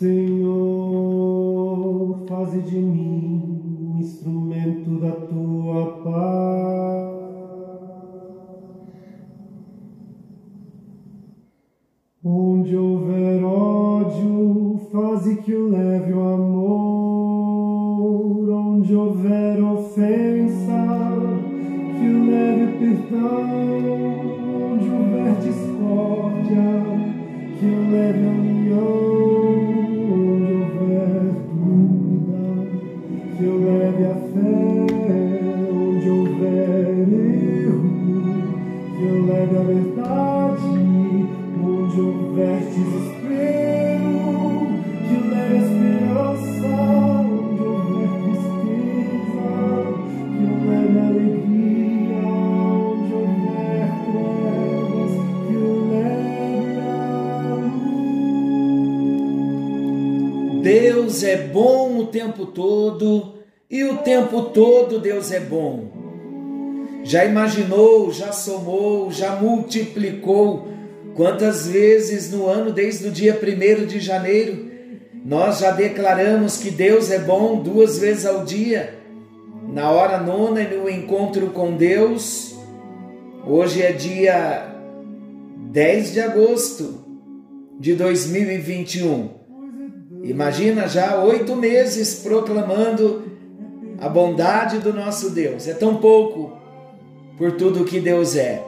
[0.00, 0.56] Senhor,
[2.26, 7.20] faze de mim um instrumento da tua paz.
[12.24, 15.89] Onde houver ódio, faze que o leve
[39.80, 41.30] verdade.
[41.62, 44.14] Onde houver desespero,
[45.06, 46.70] que leve esperança.
[47.20, 49.48] Onde houver tristeza,
[50.36, 52.22] que leve alegria.
[52.26, 55.12] Onde houver trevas,
[55.46, 55.56] que
[55.90, 56.92] leve a.
[60.62, 63.34] Deus é bom o tempo todo
[63.70, 65.99] e o tempo todo Deus é bom.
[67.02, 70.68] Já imaginou, já somou, já multiplicou
[71.14, 74.70] quantas vezes no ano, desde o dia 1 de janeiro,
[75.24, 78.98] nós já declaramos que Deus é bom duas vezes ao dia,
[79.68, 82.54] na hora nona e no encontro com Deus.
[83.46, 84.74] Hoje é dia
[85.70, 87.04] 10 de agosto
[87.78, 89.30] de 2021.
[90.22, 93.24] Imagina já oito meses proclamando
[93.98, 95.66] a bondade do nosso Deus.
[95.66, 96.59] É tão pouco
[97.40, 98.62] por tudo que Deus é.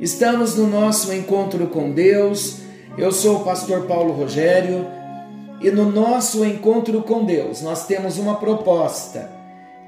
[0.00, 2.56] Estamos no nosso encontro com Deus.
[2.98, 4.84] Eu sou o pastor Paulo Rogério
[5.60, 9.30] e no nosso encontro com Deus nós temos uma proposta: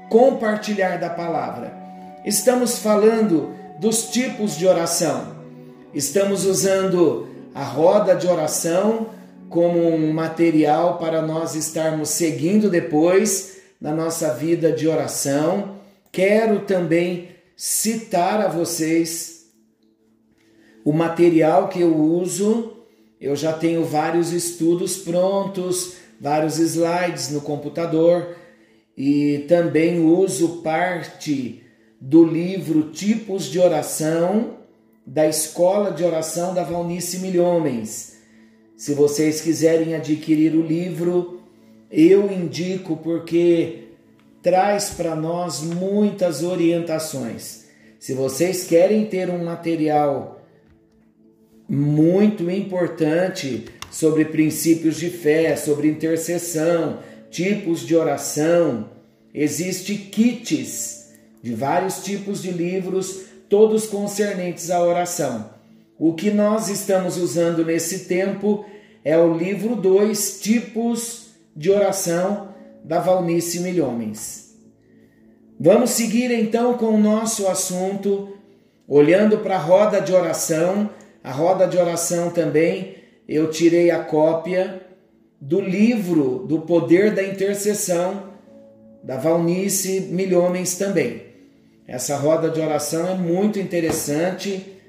[0.09, 1.75] compartilhar da palavra.
[2.23, 5.35] Estamos falando dos tipos de oração.
[5.93, 9.07] Estamos usando a roda de oração
[9.49, 15.75] como um material para nós estarmos seguindo depois na nossa vida de oração.
[16.09, 19.47] Quero também citar a vocês
[20.85, 22.73] o material que eu uso.
[23.19, 28.37] Eu já tenho vários estudos prontos, vários slides no computador
[28.95, 31.63] e também uso parte
[31.99, 34.57] do livro Tipos de Oração
[35.05, 38.17] da Escola de Oração da Valnice Milhomens.
[38.75, 41.41] Se vocês quiserem adquirir o livro,
[41.89, 43.86] eu indico porque
[44.41, 47.65] traz para nós muitas orientações.
[47.99, 50.41] Se vocês querem ter um material
[51.67, 56.99] muito importante sobre princípios de fé, sobre intercessão,
[57.29, 58.89] tipos de oração,
[59.33, 65.49] existe kits de vários tipos de livros, todos concernentes à oração.
[65.97, 68.65] O que nós estamos usando nesse tempo
[69.03, 72.46] é o livro 2, Tipos de Oração,
[72.87, 74.55] da Valnice Milhomens.
[75.59, 78.37] Vamos seguir então com o nosso assunto,
[78.87, 80.89] olhando para a roda de oração.
[81.21, 82.95] A roda de oração também,
[83.27, 84.83] eu tirei a cópia
[85.41, 88.31] do livro do Poder da Intercessão,
[89.03, 91.23] da Valnice Milhomens também.
[91.85, 94.79] Essa roda de oração é muito interessante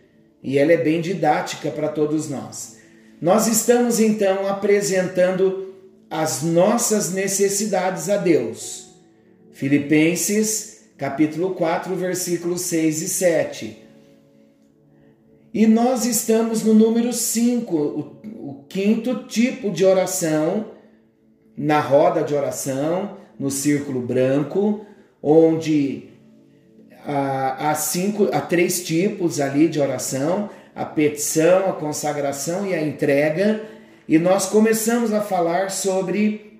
[0.41, 2.78] e ela é bem didática para todos nós.
[3.20, 5.67] Nós estamos então apresentando
[6.10, 8.88] as nossas necessidades a Deus.
[9.52, 13.82] Filipenses, capítulo 4, versículos 6 e 7.
[15.52, 18.00] E nós estamos no número 5, o,
[18.50, 20.66] o quinto tipo de oração,
[21.56, 24.86] na roda de oração, no círculo branco,
[25.22, 26.08] onde
[27.04, 32.82] há, há, cinco, há três tipos ali de oração: a petição, a consagração e a
[32.82, 33.77] entrega.
[34.08, 36.58] E nós começamos a falar sobre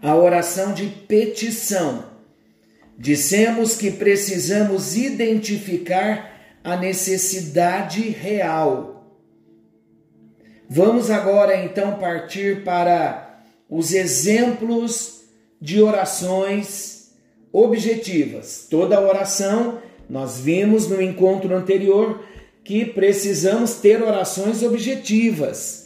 [0.00, 2.06] a oração de petição.
[2.98, 9.14] Dissemos que precisamos identificar a necessidade real.
[10.70, 15.26] Vamos agora então partir para os exemplos
[15.60, 17.12] de orações
[17.52, 18.66] objetivas.
[18.70, 22.24] Toda oração, nós vimos no encontro anterior
[22.64, 25.85] que precisamos ter orações objetivas.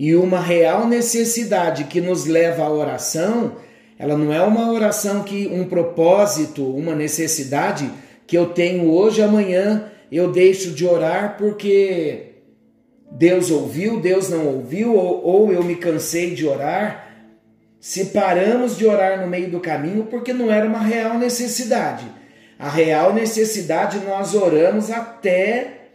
[0.00, 3.56] E uma real necessidade que nos leva à oração,
[3.98, 7.90] ela não é uma oração que um propósito, uma necessidade
[8.26, 12.36] que eu tenho hoje, amanhã eu deixo de orar porque
[13.12, 17.06] Deus ouviu, Deus não ouviu, ou, ou eu me cansei de orar.
[17.78, 22.06] Se paramos de orar no meio do caminho porque não era uma real necessidade.
[22.58, 25.90] A real necessidade nós oramos até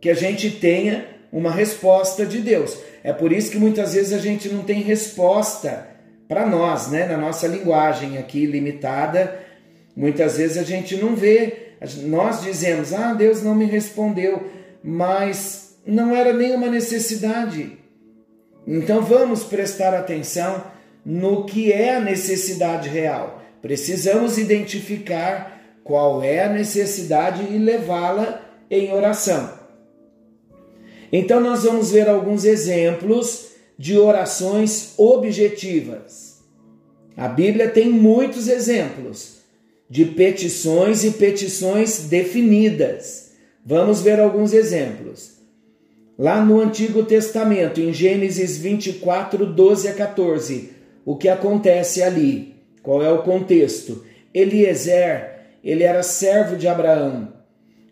[0.00, 2.76] que a gente tenha uma resposta de Deus.
[3.02, 5.88] É por isso que muitas vezes a gente não tem resposta
[6.28, 7.06] para nós, né?
[7.06, 9.40] Na nossa linguagem aqui limitada,
[9.96, 11.72] muitas vezes a gente não vê.
[12.04, 14.46] Nós dizemos, ah, Deus não me respondeu,
[14.84, 17.78] mas não era nenhuma necessidade.
[18.66, 20.62] Então vamos prestar atenção
[21.04, 23.42] no que é a necessidade real.
[23.60, 28.40] Precisamos identificar qual é a necessidade e levá-la
[28.70, 29.61] em oração.
[31.12, 33.48] Então, nós vamos ver alguns exemplos
[33.78, 36.40] de orações objetivas.
[37.14, 39.42] A Bíblia tem muitos exemplos
[39.90, 43.32] de petições e petições definidas.
[43.64, 45.32] Vamos ver alguns exemplos.
[46.18, 50.70] Lá no Antigo Testamento, em Gênesis 24, 12 a 14,
[51.04, 52.54] o que acontece ali?
[52.82, 54.04] Qual é o contexto?
[54.32, 57.32] Eliezer, ele era servo de Abraão,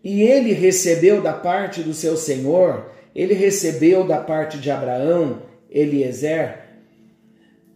[0.03, 6.59] e ele recebeu da parte do seu senhor ele recebeu da parte de Abraão, Eliezer,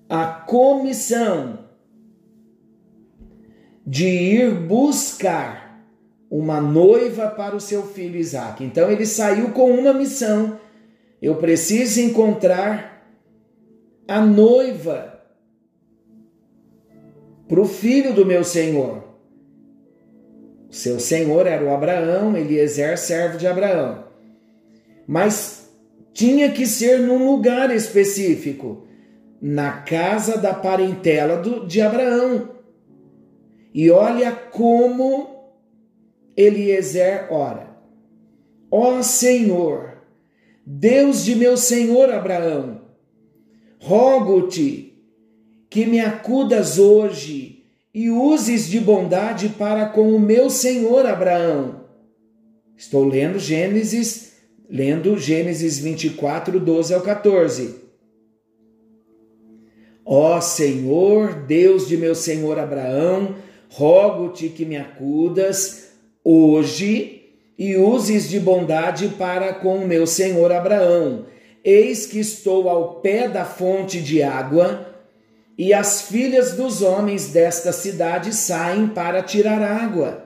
[0.09, 1.65] a comissão
[3.85, 5.85] de ir buscar
[6.29, 8.63] uma noiva para o seu filho Isaac.
[8.63, 10.59] Então ele saiu com uma missão:
[11.21, 13.05] eu preciso encontrar
[14.07, 15.21] a noiva
[17.47, 19.03] para o filho do meu senhor.
[20.69, 24.04] Seu senhor era o Abraão, Eliezer, servo de Abraão
[25.07, 25.69] mas
[26.13, 28.87] tinha que ser num lugar específico,
[29.41, 32.55] na casa da parentela do, de Abraão.
[33.73, 35.51] E olha como
[36.35, 37.77] Eliezer ora:
[38.71, 39.97] Ó Senhor,
[40.65, 42.81] Deus de meu senhor Abraão,
[43.79, 44.97] rogo-te
[45.69, 51.85] que me acudas hoje e uses de bondade para com o meu senhor Abraão.
[52.75, 54.34] Estou lendo Gênesis
[54.69, 57.75] lendo Gênesis 24, 12 ao 14.
[60.05, 63.35] Ó Senhor, Deus de meu senhor Abraão,
[63.69, 65.89] rogo-te que me acudas
[66.23, 67.23] hoje
[67.57, 71.25] e uses de bondade para com meu senhor Abraão.
[71.63, 74.93] Eis que estou ao pé da fonte de água,
[75.57, 80.25] e as filhas dos homens desta cidade saem para tirar água.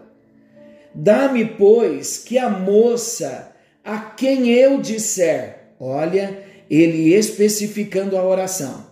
[0.93, 3.48] Dá-me, pois, que a moça
[3.83, 5.73] a quem eu disser.
[5.79, 8.85] Olha, ele especificando a oração.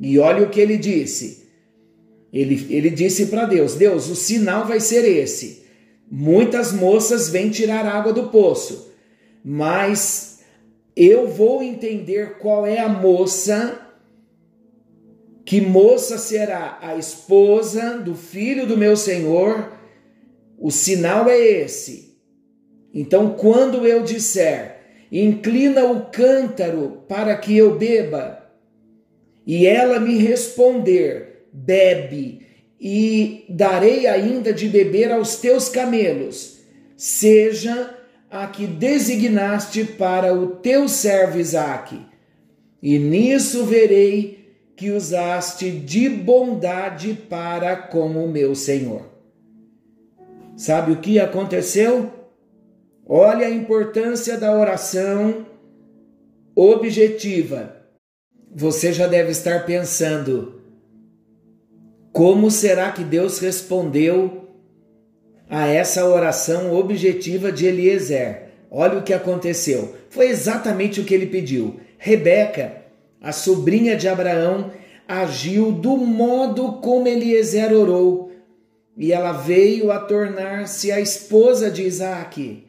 [0.00, 1.48] E olha o que ele disse.
[2.32, 5.66] Ele, ele disse para Deus: Deus, o sinal vai ser esse.
[6.10, 8.92] Muitas moças vêm tirar água do poço,
[9.44, 10.40] mas
[10.96, 13.84] eu vou entender qual é a moça.
[15.44, 19.72] Que moça será a esposa do filho do meu senhor?
[20.58, 22.07] O sinal é esse
[23.00, 24.80] então, quando eu disser,
[25.12, 28.44] inclina o cântaro para que eu beba,
[29.46, 32.44] e ela me responder, bebe,
[32.80, 36.58] e darei ainda de beber aos teus camelos,
[36.96, 37.96] seja
[38.28, 42.04] a que designaste para o teu servo Isaque,
[42.82, 49.06] e nisso verei que usaste de bondade para com o meu Senhor.
[50.56, 52.17] Sabe o que aconteceu?
[53.10, 55.46] Olha a importância da oração
[56.54, 57.74] objetiva.
[58.54, 60.60] Você já deve estar pensando:
[62.12, 64.50] como será que Deus respondeu
[65.48, 68.50] a essa oração objetiva de Eliezer?
[68.70, 69.94] Olha o que aconteceu.
[70.10, 71.80] Foi exatamente o que ele pediu.
[71.96, 72.82] Rebeca,
[73.22, 74.70] a sobrinha de Abraão,
[75.08, 78.30] agiu do modo como Eliezer orou,
[78.94, 82.67] e ela veio a tornar-se a esposa de Isaac.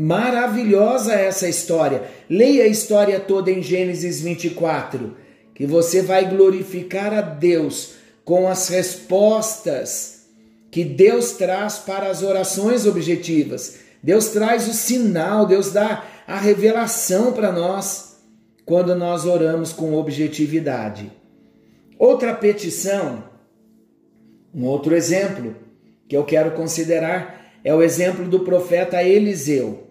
[0.00, 2.04] Maravilhosa essa história.
[2.30, 5.16] Leia a história toda em Gênesis 24,
[5.52, 10.28] que você vai glorificar a Deus com as respostas
[10.70, 13.78] que Deus traz para as orações objetivas.
[14.00, 18.20] Deus traz o sinal, Deus dá a revelação para nós
[18.64, 21.10] quando nós oramos com objetividade.
[21.98, 23.24] Outra petição,
[24.54, 25.56] um outro exemplo
[26.06, 29.87] que eu quero considerar é o exemplo do profeta Eliseu.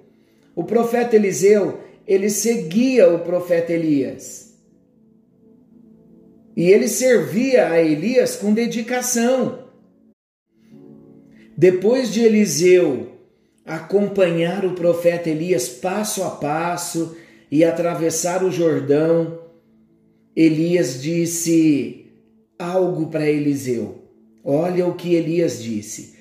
[0.57, 4.57] O profeta Eliseu, ele seguia o profeta Elias.
[6.55, 9.67] E ele servia a Elias com dedicação.
[11.55, 13.19] Depois de Eliseu
[13.63, 17.15] acompanhar o profeta Elias passo a passo
[17.51, 19.39] e atravessar o Jordão,
[20.35, 22.07] Elias disse
[22.57, 24.09] algo para Eliseu.
[24.43, 26.15] Olha o que Elias disse: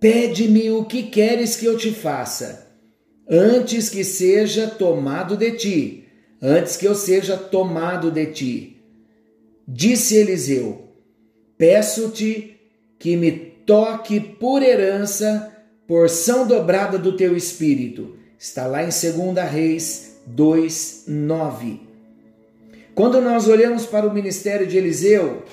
[0.00, 2.71] Pede-me o que queres que eu te faça
[3.32, 6.04] antes que seja tomado de ti,
[6.40, 8.76] antes que eu seja tomado de ti.
[9.66, 10.88] Disse Eliseu:
[11.56, 12.60] Peço-te
[12.98, 15.50] que me toque por herança,
[15.86, 18.16] porção dobrada do teu espírito.
[18.38, 21.80] Está lá em 2 Reis 2, 9.
[22.94, 25.44] Quando nós olhamos para o ministério de Eliseu,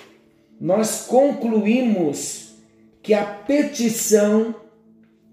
[0.60, 2.56] nós concluímos
[3.02, 4.54] que a petição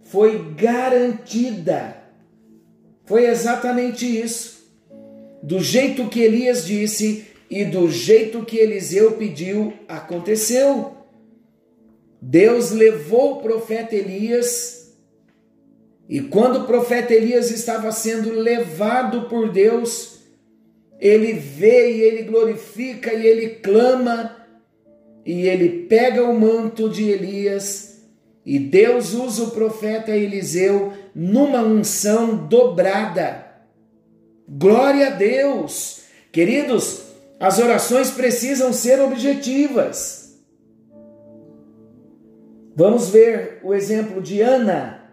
[0.05, 2.06] foi garantida.
[3.07, 4.57] Foi exatamente isso.
[5.43, 10.97] Do jeito que Elias disse e do jeito que Eliseu pediu, aconteceu.
[12.21, 14.97] Deus levou o profeta Elias,
[16.09, 20.21] e quando o profeta Elias estava sendo levado por Deus,
[20.99, 24.37] ele vê e ele glorifica e ele clama,
[25.25, 28.03] e ele pega o manto de Elias,
[28.45, 33.47] e Deus usa o profeta Eliseu numa unção dobrada.
[34.47, 36.03] Glória a Deus!
[36.31, 37.05] Queridos,
[37.41, 40.39] as orações precisam ser objetivas.
[42.77, 45.05] Vamos ver o exemplo de Ana.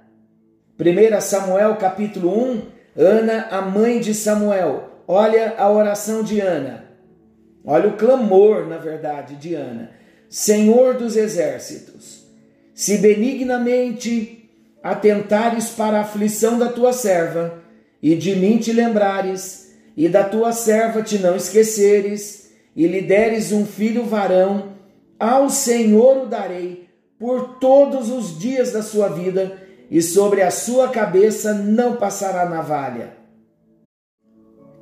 [0.77, 2.61] 1 Samuel capítulo 1,
[2.97, 4.89] Ana, a mãe de Samuel.
[5.07, 6.83] Olha a oração de Ana.
[7.63, 9.91] Olha o clamor, na verdade, de Ana.
[10.27, 12.27] Senhor dos exércitos,
[12.75, 14.42] se benignamente
[14.83, 17.63] atentares para a aflição da tua serva,
[18.01, 23.53] e de mim te lembrares, e da tua serva te não esqueceres, e lhe deres
[23.53, 24.73] um filho varão,
[25.17, 29.57] ao Senhor o darei por todos os dias da sua vida,
[29.89, 33.13] e sobre a sua cabeça não passará navalha.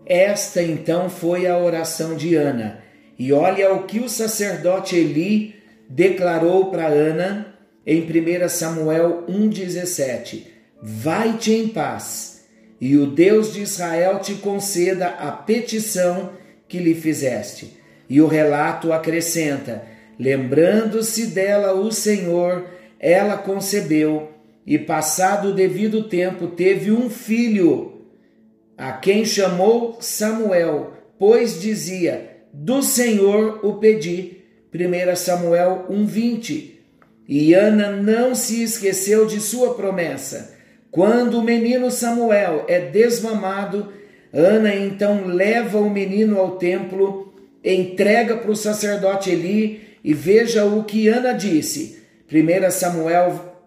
[0.05, 2.81] Esta então foi a oração de Ana.
[3.19, 5.55] E olha o que o sacerdote Eli
[5.87, 7.50] declarou para Ana
[7.85, 10.47] em 1 Samuel 1,17:
[10.81, 12.45] Vai-te em paz,
[12.79, 16.31] e o Deus de Israel te conceda a petição
[16.67, 17.77] que lhe fizeste.
[18.09, 19.83] E o relato acrescenta:
[20.19, 22.65] Lembrando-se dela o Senhor,
[22.99, 24.29] ela concebeu
[24.65, 28.03] e, passado o devido tempo, teve um filho,
[28.77, 34.37] a quem chamou Samuel, pois dizia: Do Senhor o pedi.
[34.73, 36.80] 1 Samuel 1:20.
[37.33, 40.53] E Ana não se esqueceu de sua promessa.
[40.91, 43.93] Quando o menino Samuel é desmamado,
[44.33, 47.33] Ana então leva o menino ao templo,
[47.63, 52.03] entrega para o sacerdote Eli e veja o que Ana disse.
[52.29, 53.63] 1 Samuel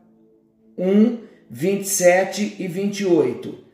[0.77, 3.65] 1, 27 e 28.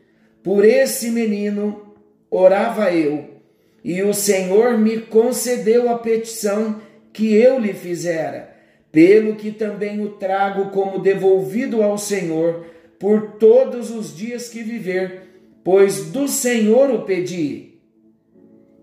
[0.41, 1.97] Por esse menino
[2.29, 3.41] orava eu,
[3.83, 6.79] e o Senhor me concedeu a petição
[7.11, 8.50] que eu lhe fizera,
[8.91, 12.65] pelo que também o trago como devolvido ao Senhor
[12.99, 15.23] por todos os dias que viver,
[15.63, 17.79] pois do Senhor o pedi.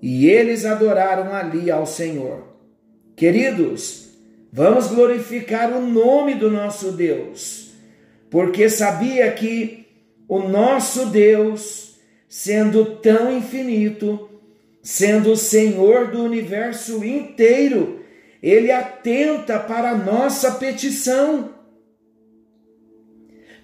[0.00, 2.44] E eles adoraram ali ao Senhor.
[3.14, 4.10] Queridos,
[4.52, 7.72] vamos glorificar o nome do nosso Deus,
[8.30, 9.86] porque sabia que
[10.28, 11.96] o nosso Deus,
[12.28, 14.28] sendo tão infinito,
[14.82, 17.97] sendo o Senhor do universo inteiro,
[18.42, 21.54] ele atenta para a nossa petição.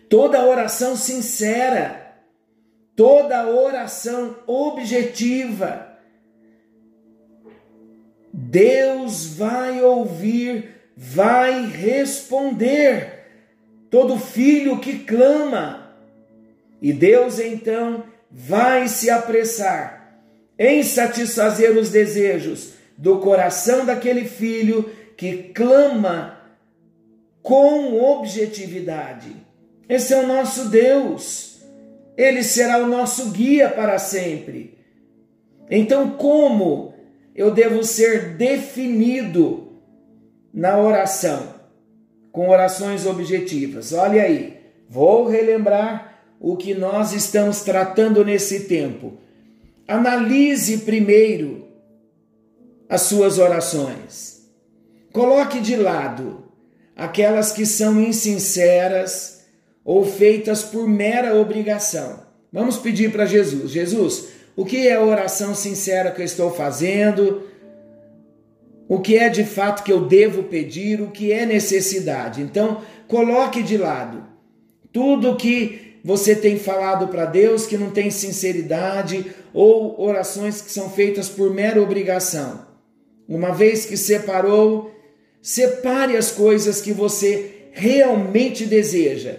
[0.09, 2.17] Toda oração sincera,
[2.95, 5.95] toda oração objetiva,
[8.33, 13.25] Deus vai ouvir, vai responder
[13.91, 15.95] todo filho que clama.
[16.83, 20.21] E Deus então vai se apressar
[20.59, 26.39] em satisfazer os desejos do coração daquele filho que clama
[27.43, 29.35] com objetividade.
[29.89, 31.61] Esse é o nosso Deus.
[32.17, 34.79] Ele será o nosso guia para sempre.
[35.71, 36.95] Então, como
[37.35, 39.65] eu devo ser definido
[40.53, 41.55] na oração,
[42.31, 43.93] com orações objetivas.
[43.93, 44.57] Olha aí,
[44.89, 49.15] vou relembrar o que nós estamos tratando nesse tempo.
[49.87, 51.64] Analise primeiro
[52.89, 54.43] as suas orações.
[55.13, 56.45] Coloque de lado
[56.97, 59.45] aquelas que são insinceras
[59.85, 62.21] ou feitas por mera obrigação.
[62.53, 67.43] Vamos pedir para Jesus: Jesus, o que é a oração sincera que eu estou fazendo,
[68.89, 72.43] o que é de fato que eu devo pedir, o que é necessidade.
[72.43, 74.25] Então, coloque de lado
[74.93, 80.91] tudo que você tem falado para Deus que não tem sinceridade ou orações que são
[80.91, 82.74] feitas por mera obrigação.
[83.29, 84.95] Uma vez que separou,
[85.41, 89.37] separe as coisas que você realmente deseja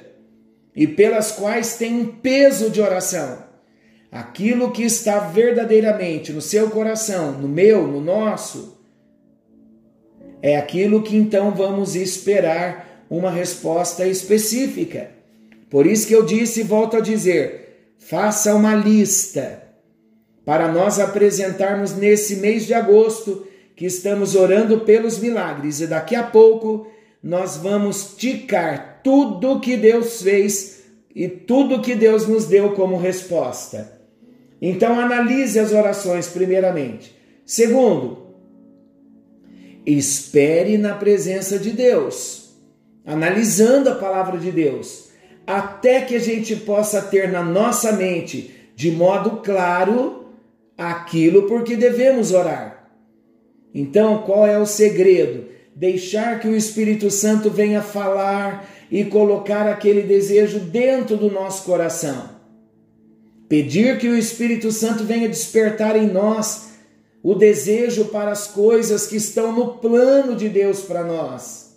[0.76, 3.46] e pelas quais tem um peso de oração.
[4.12, 8.78] Aquilo que está verdadeiramente no seu coração, no meu, no nosso,
[10.42, 15.12] é aquilo que então vamos esperar uma resposta específica.
[15.70, 19.64] Por isso que eu disse e volto a dizer: faça uma lista
[20.46, 26.24] para nós apresentarmos nesse mês de agosto que estamos orando pelos milagres e daqui a
[26.24, 26.88] pouco
[27.22, 34.00] nós vamos ticar tudo que Deus fez e tudo que Deus nos deu como resposta.
[34.62, 37.16] Então analise as orações primeiramente.
[37.46, 38.36] Segundo,
[39.86, 42.56] espere na presença de Deus,
[43.06, 45.10] analisando a palavra de Deus,
[45.46, 50.26] até que a gente possa ter na nossa mente de modo claro
[50.78, 52.75] aquilo por que devemos orar.
[53.76, 55.50] Então, qual é o segredo?
[55.76, 62.30] Deixar que o Espírito Santo venha falar e colocar aquele desejo dentro do nosso coração.
[63.50, 66.70] Pedir que o Espírito Santo venha despertar em nós
[67.22, 71.76] o desejo para as coisas que estão no plano de Deus para nós.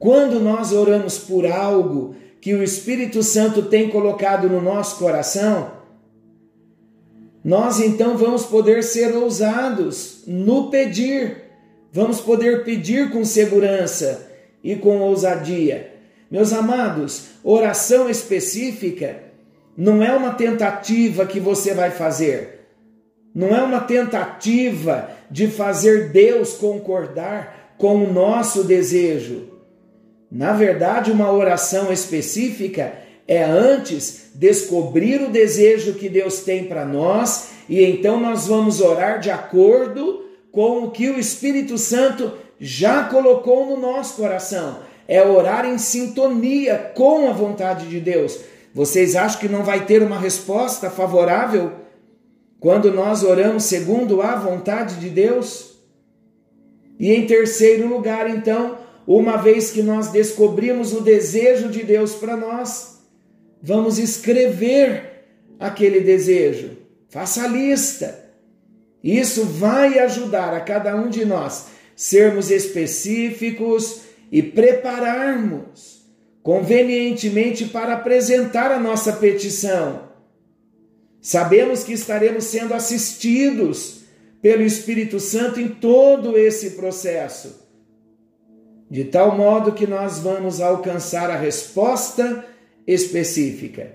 [0.00, 5.70] Quando nós oramos por algo que o Espírito Santo tem colocado no nosso coração,
[7.46, 11.44] nós então vamos poder ser ousados no pedir,
[11.92, 14.28] vamos poder pedir com segurança
[14.64, 15.92] e com ousadia.
[16.28, 19.22] Meus amados, oração específica
[19.76, 22.66] não é uma tentativa que você vai fazer,
[23.32, 29.52] não é uma tentativa de fazer Deus concordar com o nosso desejo.
[30.28, 37.50] Na verdade, uma oração específica é antes descobrir o desejo que Deus tem para nós
[37.68, 43.66] e então nós vamos orar de acordo com o que o Espírito Santo já colocou
[43.66, 44.78] no nosso coração
[45.08, 48.40] é orar em sintonia com a vontade de Deus.
[48.74, 51.72] Vocês acham que não vai ter uma resposta favorável
[52.58, 55.76] quando nós oramos segundo a vontade de Deus?
[56.98, 62.36] E em terceiro lugar, então, uma vez que nós descobrimos o desejo de Deus para
[62.36, 62.95] nós,
[63.66, 65.26] vamos escrever
[65.60, 66.78] aquele desejo.
[67.10, 68.24] Faça a lista.
[69.04, 76.04] Isso vai ajudar a cada um de nós sermos específicos, e prepararmos
[76.42, 80.06] convenientemente para apresentar a nossa petição.
[81.20, 84.02] Sabemos que estaremos sendo assistidos
[84.40, 87.66] pelo Espírito Santo em todo esse processo,
[88.88, 92.44] de tal modo que nós vamos alcançar a resposta
[92.86, 93.92] específica.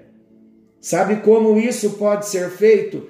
[0.80, 3.08] Sabe como isso pode ser feito?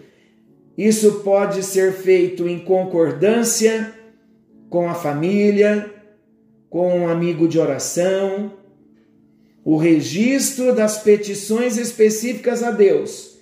[0.78, 3.94] Isso pode ser feito em concordância
[4.70, 5.94] com a família,
[6.70, 8.54] com um amigo de oração,
[9.64, 13.38] o registro das petições específicas a Deus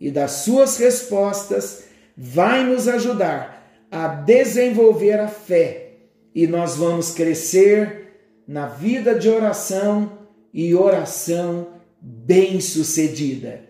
[0.00, 1.84] e das suas respostas
[2.16, 5.92] vai nos ajudar a desenvolver a fé
[6.34, 8.08] e nós vamos crescer
[8.46, 10.18] na vida de oração
[10.52, 11.68] e oração
[12.02, 13.60] bem-sucedida.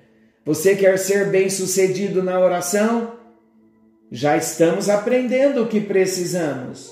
[0.44, 3.12] Você quer ser bem-sucedido na oração?
[4.10, 6.90] Já estamos aprendendo o que precisamos.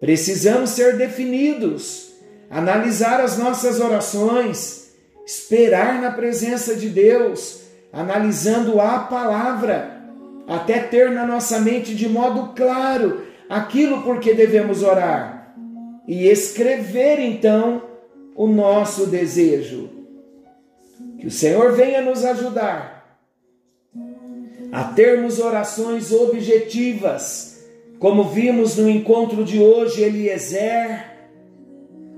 [0.00, 2.12] Precisamos ser definidos,
[2.50, 4.90] analisar as nossas orações,
[5.24, 7.60] esperar na presença de Deus,
[7.92, 10.02] analisando a palavra,
[10.48, 15.54] até ter na nossa mente de modo claro aquilo por que devemos orar
[16.08, 17.82] e escrever então
[18.34, 20.01] o nosso desejo.
[21.22, 23.16] Que o Senhor venha nos ajudar
[24.72, 27.62] a termos orações objetivas
[28.00, 31.12] como vimos no encontro de hoje, Eliezer,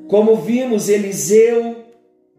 [0.09, 1.85] como vimos Eliseu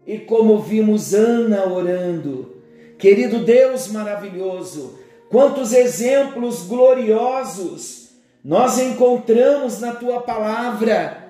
[0.04, 2.56] e como vimos Ana orando.
[2.98, 4.98] Querido Deus maravilhoso,
[5.30, 8.08] quantos exemplos gloriosos
[8.44, 11.25] nós encontramos na tua palavra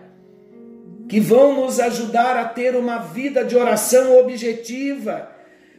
[1.09, 5.31] que vão nos ajudar a ter uma vida de oração objetiva.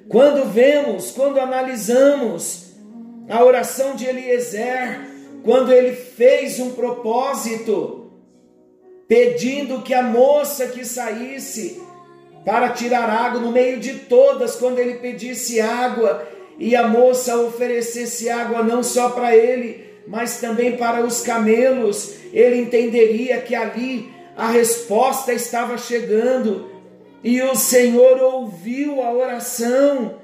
[0.08, 2.74] Quando vemos, quando analisamos
[3.30, 5.02] a oração de Eliezer,
[5.44, 8.12] quando ele fez um propósito,
[9.08, 11.82] pedindo que a moça que saísse
[12.46, 16.26] para tirar água no meio de todas, quando ele pedisse água
[16.58, 22.62] e a moça oferecesse água não só para ele, mas também para os camelos, ele
[22.62, 26.72] entenderia que ali a resposta estava chegando
[27.24, 30.16] e o Senhor ouviu a oração.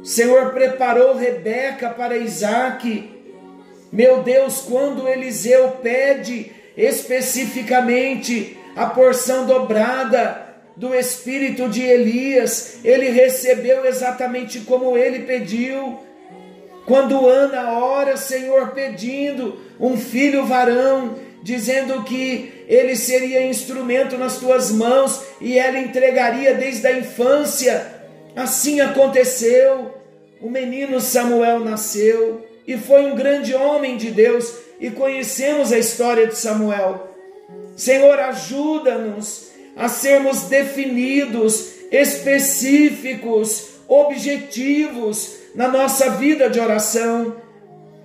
[0.00, 3.12] O Senhor preparou Rebeca para Isaac
[3.92, 13.84] meu Deus, quando Eliseu pede especificamente a porção dobrada, do espírito de Elias, ele recebeu
[13.84, 15.98] exatamente como ele pediu.
[16.86, 24.70] Quando Ana ora, Senhor, pedindo um filho varão, dizendo que ele seria instrumento nas tuas
[24.70, 27.86] mãos e ela entregaria desde a infância.
[28.34, 29.94] Assim aconteceu.
[30.40, 36.26] O menino Samuel nasceu e foi um grande homem de Deus, e conhecemos a história
[36.26, 37.08] de Samuel.
[37.76, 47.36] Senhor, ajuda-nos a sermos definidos, específicos, objetivos na nossa vida de oração.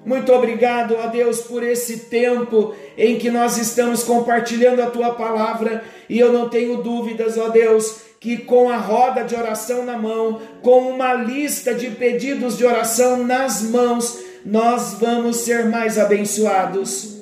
[0.08, 5.84] Muito obrigado, ó Deus, por esse tempo em que nós estamos compartilhando a tua palavra
[6.08, 10.39] e eu não tenho dúvidas, ó Deus, que com a roda de oração na mão,
[10.62, 17.17] com uma lista de pedidos de oração nas mãos, nós vamos ser mais abençoados.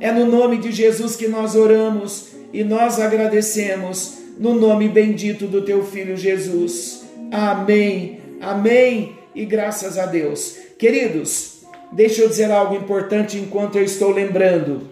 [0.00, 5.60] É no nome de Jesus que nós oramos e nós agradecemos, no nome bendito do
[5.60, 7.02] teu filho Jesus.
[7.30, 10.56] Amém, amém e graças a Deus.
[10.78, 11.59] Queridos,
[11.92, 14.90] deixa eu dizer algo importante enquanto eu estou lembrando.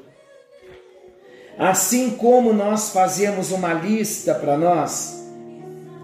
[1.58, 5.24] Assim como nós fazemos uma lista para nós,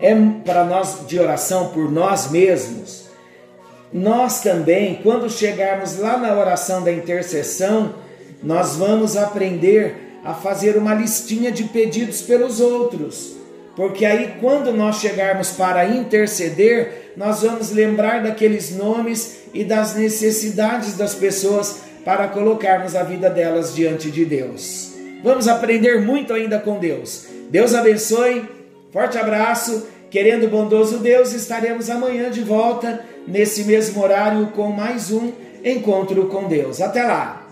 [0.01, 3.05] é para nós de oração por nós mesmos,
[3.93, 7.95] nós também, quando chegarmos lá na oração da intercessão,
[8.43, 13.37] nós vamos aprender a fazer uma listinha de pedidos pelos outros.
[13.77, 20.97] Porque aí, quando nós chegarmos para interceder, nós vamos lembrar daqueles nomes e das necessidades
[20.97, 24.93] das pessoas para colocarmos a vida delas diante de Deus.
[25.23, 27.27] Vamos aprender muito ainda com Deus.
[27.51, 28.45] Deus abençoe,
[28.93, 29.87] forte abraço.
[30.11, 35.33] Querendo bondoso Deus, estaremos amanhã de volta, nesse mesmo horário, com mais um
[35.65, 36.81] encontro com Deus.
[36.81, 37.44] Até lá!